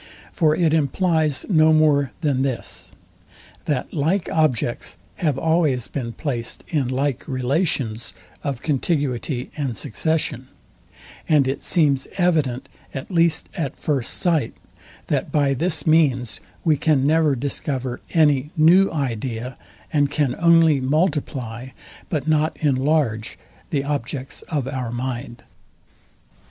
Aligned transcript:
For 0.31 0.55
it 0.55 0.73
implies 0.73 1.45
no 1.47 1.71
more 1.73 2.11
than 2.21 2.41
this, 2.41 2.91
that 3.65 3.93
like 3.93 4.27
objects 4.31 4.97
have 5.17 5.37
always 5.37 5.87
been 5.87 6.11
placed 6.13 6.63
in 6.69 6.87
like 6.87 7.27
relations 7.27 8.15
of 8.43 8.63
contiguity 8.63 9.51
and 9.55 9.77
succession; 9.77 10.47
and 11.29 11.47
it 11.47 11.61
seems 11.61 12.07
evident, 12.17 12.67
at 12.95 13.11
least 13.11 13.47
at 13.53 13.75
first 13.75 14.15
sight, 14.15 14.55
that 15.05 15.31
by 15.31 15.53
this 15.53 15.85
means 15.85 16.39
we 16.63 16.77
can 16.77 17.05
never 17.05 17.35
discover 17.35 18.01
any 18.11 18.49
new 18.57 18.89
idea, 18.91 19.55
and 19.93 20.09
can 20.09 20.35
only 20.39 20.79
multiply, 20.81 21.67
but 22.09 22.27
not 22.27 22.57
enlarge 22.59 23.37
the 23.69 23.83
objects 23.83 24.41
of 24.47 24.67
our 24.67 24.91
mind. 24.91 25.43